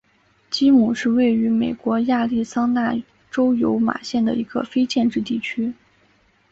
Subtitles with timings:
[0.49, 5.73] 基姆是位于美国亚利桑那州尤马县的一个非建制地区。